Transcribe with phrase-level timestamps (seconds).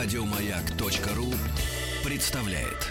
[0.00, 1.26] Радиомаяк.ру
[2.04, 2.86] представляет.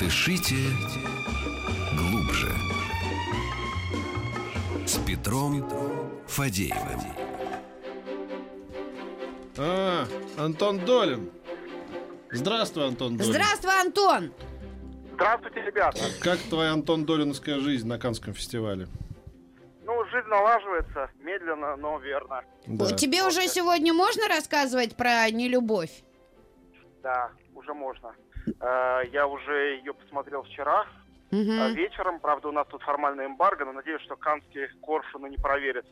[0.00, 0.56] Дышите
[1.98, 2.50] глубже.
[4.86, 5.68] С Петром
[6.26, 7.02] Фадеевым.
[9.58, 10.08] А,
[10.38, 11.30] Антон Долин.
[12.32, 13.32] Здравствуй, Антон Долин.
[13.32, 14.32] Здравствуй, Антон!
[15.14, 15.98] Здравствуйте, ребята.
[16.22, 18.88] Как твоя Антон Долиновская жизнь на Канском фестивале?
[19.84, 22.42] Ну, жизнь налаживается, медленно, но верно.
[22.66, 22.86] Да.
[22.96, 26.02] Тебе уже сегодня можно рассказывать про нелюбовь?
[27.02, 28.12] Да, уже можно.
[28.60, 30.84] Э, Я уже ее посмотрел вчера
[31.30, 31.36] э,
[31.74, 32.18] вечером.
[32.18, 35.86] Правда, у нас тут формальная эмбарго, но надеюсь, что канские коршуны не проверят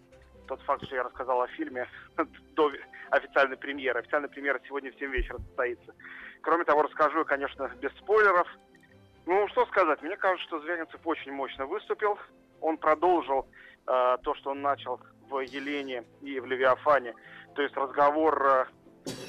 [0.48, 1.86] тот факт, что я рассказал о фильме
[2.56, 2.72] до
[3.10, 4.00] официальной премьеры.
[4.00, 5.94] Официальная премьера сегодня в 7 вечера состоится.
[6.40, 8.48] Кроме того, расскажу, конечно, без спойлеров.
[9.26, 12.18] Ну, что сказать, мне кажется, что Звягинцев очень мощно выступил.
[12.60, 13.46] Он продолжил
[13.86, 17.14] э, то, что он начал в Елене и в Левиафане.
[17.54, 18.66] То есть разговор э,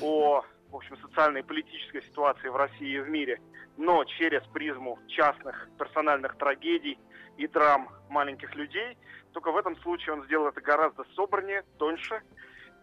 [0.02, 3.40] о, в общем, социальной и политической ситуации в России и в мире,
[3.78, 6.98] но через призму частных персональных трагедий
[7.38, 8.98] и драм маленьких людей.
[9.32, 12.22] Только в этом случае он сделал это гораздо собраннее, тоньше.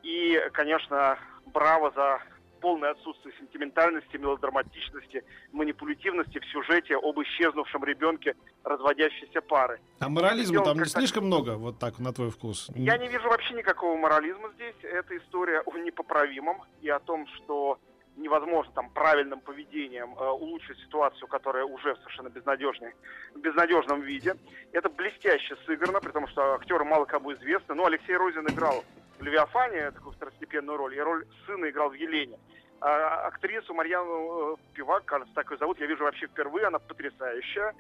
[0.03, 2.21] И, конечно, браво за
[2.61, 9.81] полное отсутствие сентиментальности, мелодраматичности, манипулятивности в сюжете об исчезнувшем ребенке разводящейся пары.
[9.99, 12.71] А морализма там не слишком много, вот так, на твой вкус?
[12.75, 14.77] Я не вижу вообще никакого морализма здесь.
[14.83, 17.79] Это история о непоправимом и о том, что
[18.17, 22.93] невозможно там правильным поведением э, улучшить ситуацию, которая уже в совершенно безнадежной,
[23.35, 24.35] в безнадежном виде.
[24.73, 27.75] Это блестяще сыграно, потому что актеры мало кому известны.
[27.75, 28.85] Ну, Алексей Розин играл
[29.21, 32.39] в «Левиафане» такую второстепенную роль, и роль сына играл в «Елене».
[32.83, 37.75] А актрису Марьяну э, Пивак, кажется, так ее зовут, я вижу вообще впервые, она потрясающая.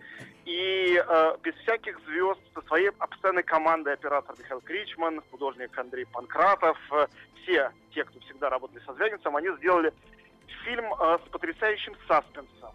[0.44, 6.76] И э, без всяких звезд, со своей постоянной командой оператор Михаил Кричман, художник Андрей Панкратов,
[6.92, 7.06] э,
[7.37, 9.94] все те, кто всегда работали со Звягинцем, они сделали
[10.64, 12.75] фильм э, с потрясающим саспенсом,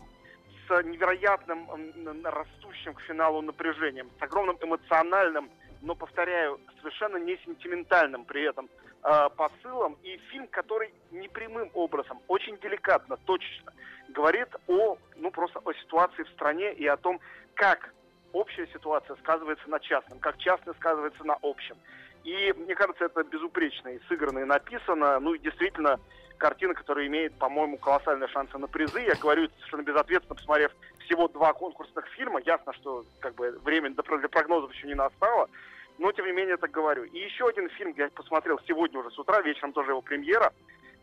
[0.68, 5.52] с невероятным м, растущим к финалу напряжением, с огромным эмоциональным,
[5.86, 8.68] но, повторяю, совершенно не сентиментальным при этом
[9.04, 9.98] э, посылом.
[10.04, 13.72] И фильм, который непрямым образом, очень деликатно, точечно
[14.10, 17.20] говорит о, ну, просто о ситуации в стране и о том,
[17.54, 17.94] как
[18.34, 21.76] общая ситуация сказывается на частном, как частное сказывается на общем.
[22.24, 25.20] И мне кажется, это безупречно и сыграно, и написано.
[25.20, 26.00] Ну и действительно,
[26.38, 29.02] картина, которая имеет, по-моему, колоссальные шансы на призы.
[29.02, 30.72] Я говорю совершенно безответственно, посмотрев
[31.06, 32.42] всего два конкурсных фильма.
[32.46, 35.50] Ясно, что как бы время для прогнозов еще не настало.
[35.98, 37.04] Но, тем не менее, так говорю.
[37.04, 40.54] И еще один фильм я посмотрел сегодня уже с утра, вечером тоже его премьера.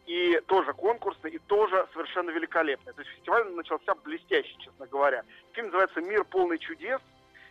[0.07, 2.93] И тоже конкурсный, и тоже совершенно великолепный.
[2.93, 5.23] То есть фестиваль начался блестяще, честно говоря.
[5.53, 7.01] Фильм называется «Мир полный чудес».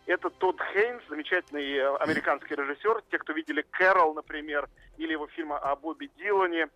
[0.05, 3.03] Это Тодд Хейнс, замечательный э, американский режиссер.
[3.09, 6.67] Те, кто видели «Кэрол», например, или его фильма о Бобби Дилане,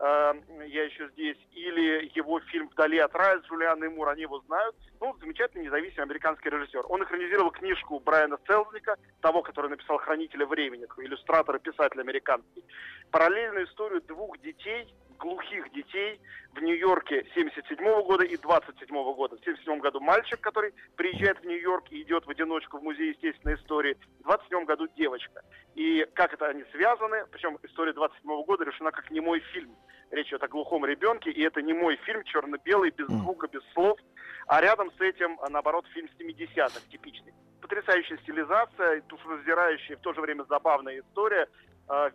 [0.00, 4.74] «Я еще здесь», или его фильм «Вдали от рая» с Джулианой Мур, они его знают.
[4.98, 6.86] Ну, замечательный независимый американский режиссер.
[6.88, 12.64] Он экранизировал книжку Брайана Селзника, того, который написал «Хранителя времени», иллюстратор и писатель американский.
[13.10, 14.88] Параллельную историю двух детей,
[15.20, 16.20] глухих детей
[16.54, 19.36] в Нью-Йорке 77 года и 27 года.
[19.36, 23.54] В 77 году мальчик, который приезжает в Нью-Йорк и идет в одиночку в музей естественной
[23.54, 23.96] истории.
[24.20, 25.42] В 27 году девочка.
[25.74, 29.76] И как это они связаны, причем история 27 года решена как немой фильм.
[30.10, 33.98] Речь идет о глухом ребенке, и это не мой фильм, черно-белый, без звука, без слов.
[34.48, 37.32] А рядом с этим, а, наоборот, фильм 70-х типичный.
[37.60, 41.46] Потрясающая стилизация, душераздирающая и в то же время забавная история,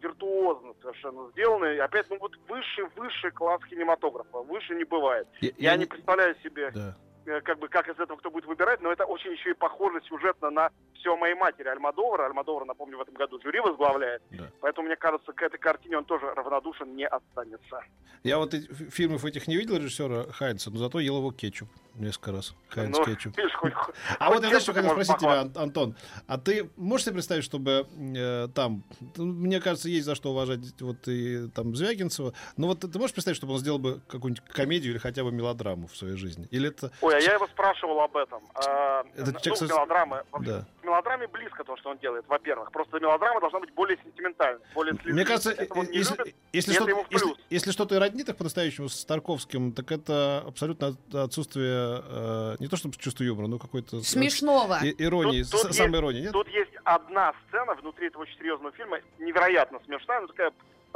[0.02, 1.76] виртуозно совершенно сделанная.
[1.76, 4.40] И опять, ну вот высший-высший класс кинематографа.
[4.40, 5.28] Выше не бывает.
[5.42, 6.96] Я- Я, я не не- представляю себе, Да.
[7.26, 10.02] э, как бы, как из этого кто будет выбирать, но это очень еще и похоже
[10.04, 10.70] сюжетно на
[11.06, 12.26] все о моей матери Альмадовара.
[12.26, 14.24] Альмадовар, напомню, в этом году жюри возглавляет.
[14.32, 14.50] Да.
[14.62, 17.82] Поэтому, мне кажется, к этой картине он тоже равнодушен не останется.
[18.24, 18.54] Я вот
[18.90, 22.56] фильмов этих не видел режиссера Хайнца, но зато ел его кетчуп несколько раз.
[22.70, 23.38] Хайнц Ну, кетчуп.
[23.38, 23.74] видишь, хоть-
[24.20, 25.96] А хоть вот я знаешь, что хотел спросить тебя, Ан- Антон.
[26.28, 27.88] А ты можешь себе представить, чтобы
[28.18, 28.84] э, там,
[29.16, 33.14] ну, мне кажется, есть за что уважать вот и там Звягинцева, но вот ты, можешь
[33.14, 36.48] представить, чтобы он сделал бы какую-нибудь комедию или хотя бы мелодраму в своей жизни?
[36.50, 36.92] Или это...
[37.02, 38.42] Ой, а я его спрашивал об этом.
[38.56, 40.24] А, Это ну, человек со- мелодрамы.
[40.42, 40.66] Да.
[40.86, 42.72] Мелодраме близко то, что он делает, во-первых.
[42.72, 45.14] Просто мелодрама должна быть более сентиментальной, более слезливой.
[45.14, 49.72] Мне кажется, если, любит, если, что, если, если что-то и роднит их по-настоящему с Тарковским,
[49.74, 54.02] так это абсолютно от- отсутствие э, не то чтобы чувства юмора, но какой-то...
[54.02, 54.80] Смешного.
[54.84, 56.32] и- иронии, Тут- тут самой иронии, нет?
[56.32, 60.52] Тут есть одна сцена внутри этого очень серьезного фильма, невероятно смешная, но такая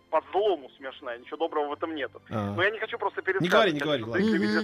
[0.09, 2.21] по злому смешная, ничего доброго в этом нету.
[2.29, 2.53] А.
[2.55, 3.43] Но я не хочу просто пересказывать.
[3.43, 4.03] Не говори, не говори,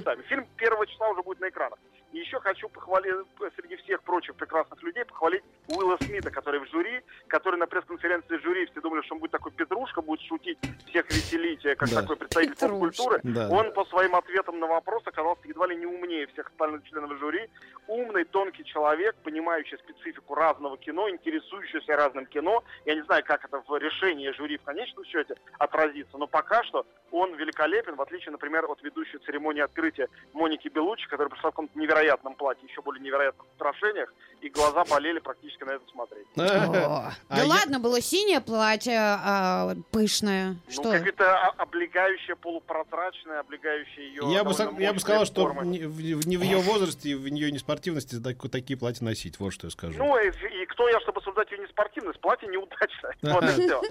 [0.05, 0.23] ладно.
[0.23, 1.79] Фильм первого числа уже будет на экранах.
[2.11, 3.13] И еще хочу похвалить,
[3.57, 8.65] среди всех прочих прекрасных людей, похвалить Уилла Смита, который в жюри, который на пресс-конференции жюри,
[8.67, 10.57] все думали, что он будет такой Петрушка, будет шутить,
[10.87, 12.01] всех веселить, э, как Да.
[12.01, 13.19] такой представитель поп-культуры.
[13.23, 13.49] Да.
[13.49, 17.49] Он по своим ответам на вопросы оказался едва ли не умнее всех остальных членов жюри.
[17.87, 22.63] Умный, тонкий человек, понимающий специфику разного кино, интересующийся разным кино.
[22.85, 26.85] Я не знаю, как это в решении жюри в конечном счете отразится, но пока что
[27.11, 31.79] он великолепен, в отличие, например, от ведущей церемонии открытия Моники Белуччи, которая пришла в каком-то
[31.79, 36.25] невероятном платье, еще более невероятных украшениях, и глаза болели практически на это смотреть.
[36.35, 40.55] А Да я- ладно, было синее платье, а, пышное.
[40.67, 40.91] Ну, Что?
[40.91, 44.33] какое-то облегающее, полупрозрачное, облегающее ее...
[44.33, 48.77] Я бы, сказал, что не в, ее возрасте и в нее не спортивности так- такие
[48.77, 49.39] платья носить.
[49.39, 49.97] Вот что я скажу.
[49.97, 50.17] Ну,
[50.75, 52.19] кто я, чтобы осуждать ее неспортивность?
[52.19, 53.15] Платье неудачное.
[53.23, 53.81] Вот и все.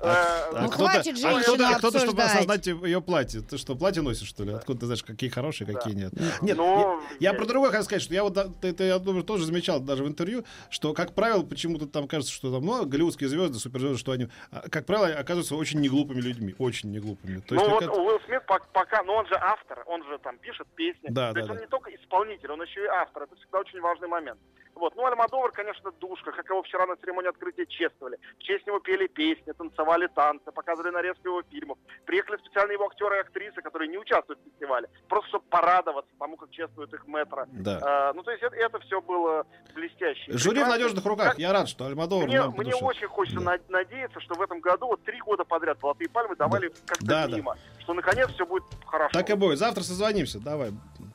[0.00, 3.40] А Ну, кто-то- хватит а женщину кто-то, а кто-то, чтобы осознать ее платье.
[3.42, 4.52] Ты что, платье носишь, что ли?
[4.52, 6.12] Откуда ты знаешь, какие хорошие, какие нет?
[6.42, 9.44] Нет, Ну, я, я про другое хотел сказать, что я вот, ты, я думаю, тоже
[9.44, 13.58] замечал даже в интервью, что, как правило, почему-то там кажется, что там, ну, голливудские звезды,
[13.58, 17.40] суперзвезды, что они, а, как правило, оказываются очень неглупыми людьми, очень неглупыми.
[17.40, 20.02] То Ну есть, вот как это- Уилл Смит пок- пока, ну он же автор, он
[20.04, 21.08] же там пишет песни.
[21.10, 21.62] Да, То да, есть он да.
[21.62, 23.24] не только исполнитель, он еще и автор.
[23.24, 24.38] Это всегда очень важный момент.
[24.80, 24.96] Вот.
[24.96, 28.18] Ну, Альмадовар, конечно, душка, как его вчера на церемонии открытия чествовали.
[28.38, 31.76] В честь него пели песни, танцевали танцы, показывали нарезку его фильмов.
[32.06, 36.38] Приехали специально его актеры и актрисы, которые не участвуют в фестивале, просто чтобы порадоваться тому,
[36.38, 37.44] как чествуют их метро.
[37.52, 37.78] Да.
[37.82, 39.44] А, ну, то есть это, это все было
[39.74, 40.32] блестяще.
[40.32, 41.28] Жюри в надежных руках.
[41.32, 43.52] Как- Я рад, что Альмадовар Мне, мне очень хочется Да.
[43.52, 47.26] на- надеяться, что в этом году вот три года подряд «Золотые пальмы» давали как-то Да,
[47.28, 47.36] да.
[47.36, 47.54] мимо.
[47.80, 49.12] Что наконец все будет хорошо.
[49.12, 49.58] Так и будет.
[49.58, 50.40] Завтра созвонимся.
[50.40, 50.70] Давай.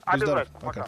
[0.06, 0.59] Обязательно.
[0.59, 0.88] Пока.